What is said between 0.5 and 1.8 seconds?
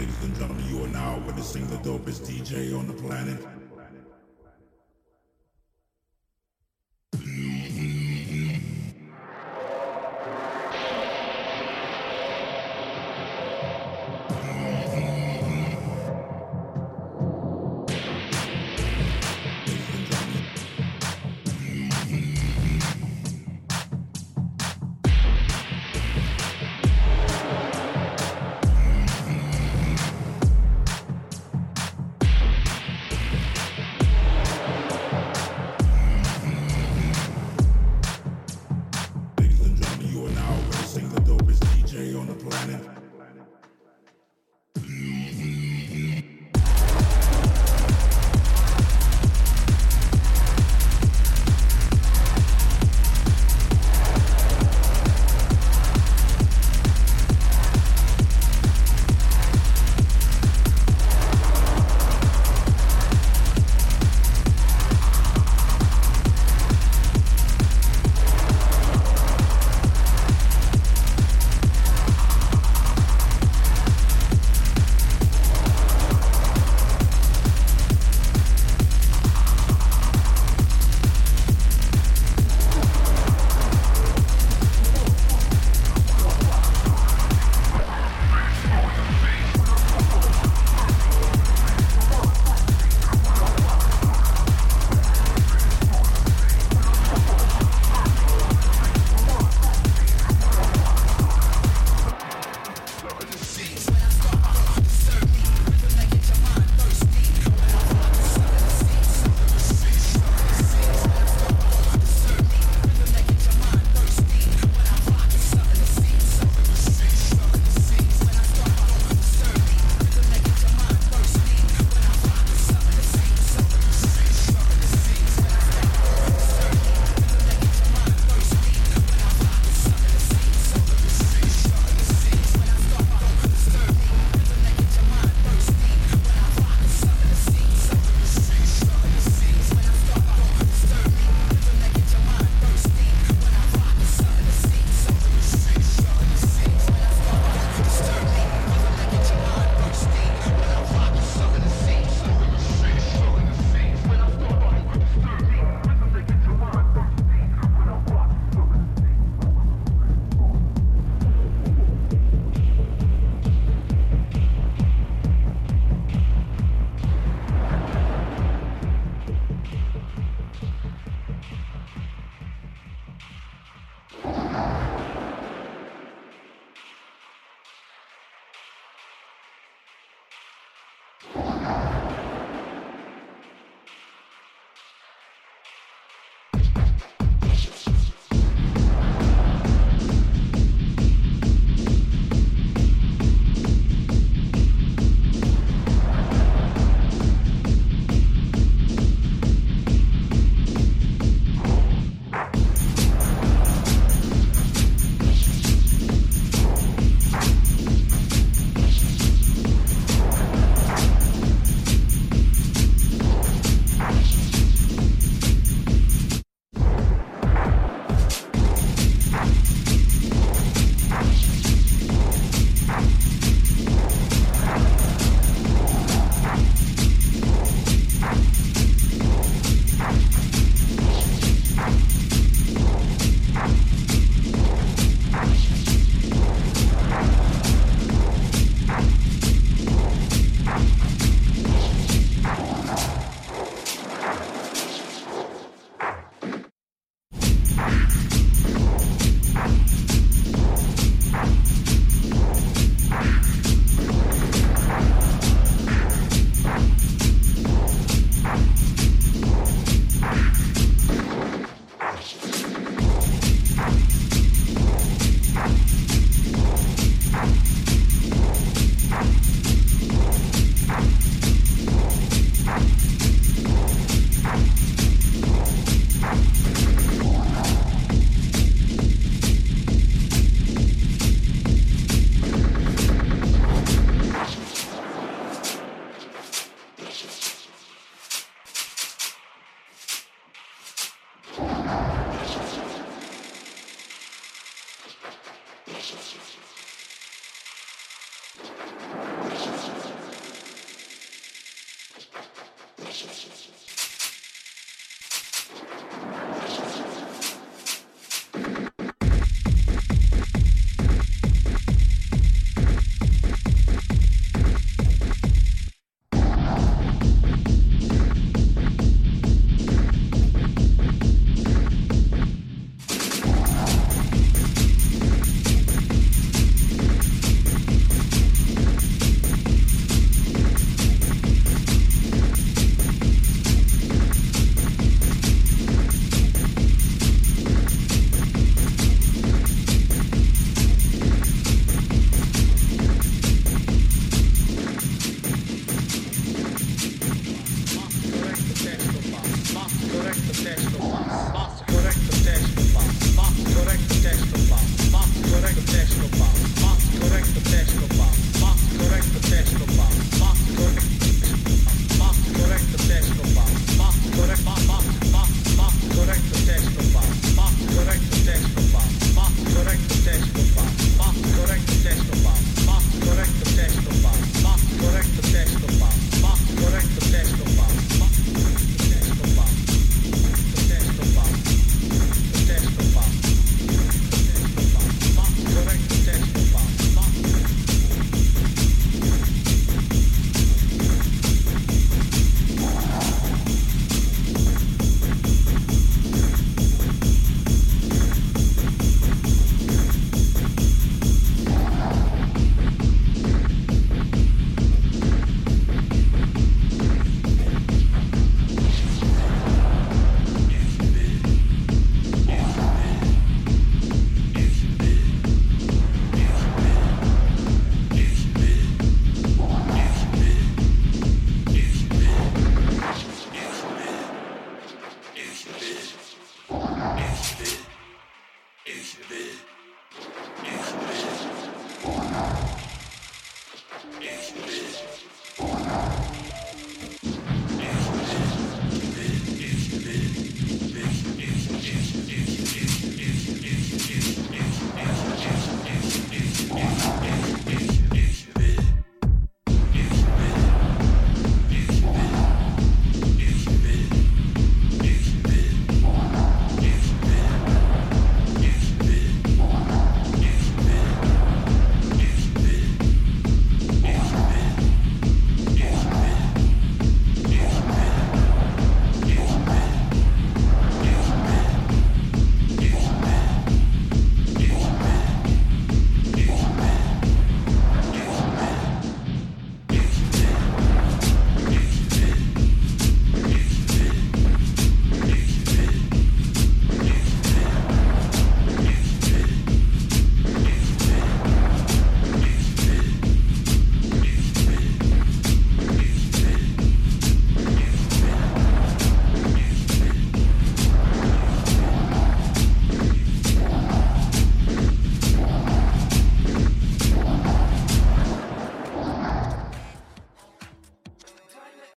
you are now witnessing the